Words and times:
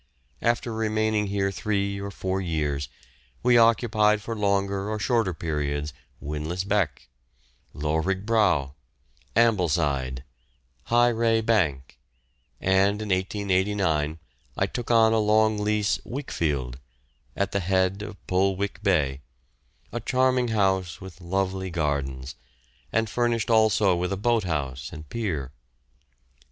After 0.41 0.73
remaining 0.73 1.27
here 1.27 1.51
three 1.51 2.01
or 2.01 2.09
four 2.09 2.41
years, 2.41 2.89
we 3.43 3.55
occupied 3.55 4.19
for 4.19 4.35
longer 4.35 4.89
or 4.89 4.97
shorter 4.97 5.31
periods 5.31 5.93
Wynlass 6.19 6.63
Beck, 6.63 7.07
Loughrigg 7.75 8.25
Brow, 8.25 8.73
Ambleside, 9.35 10.23
High 10.85 11.09
Wray 11.11 11.39
Bank; 11.41 11.99
and 12.59 12.99
in 12.99 13.09
1889 13.09 14.17
I 14.57 14.65
took 14.65 14.89
on 14.89 15.13
a 15.13 15.19
long 15.19 15.59
lease 15.59 15.99
"Wykefield," 16.03 16.77
at 17.35 17.51
the 17.51 17.59
head 17.59 18.01
of 18.01 18.25
Pull 18.25 18.55
Wyke 18.55 18.81
Bay, 18.81 19.21
a 19.91 19.99
charming 19.99 20.47
house 20.47 20.99
with 20.99 21.21
lovely 21.21 21.69
gardens, 21.69 22.33
and 22.91 23.07
furnished 23.07 23.51
also 23.51 23.95
with 23.95 24.11
a 24.11 24.17
boathouse 24.17 24.91
and 24.91 25.07
pier. 25.09 25.51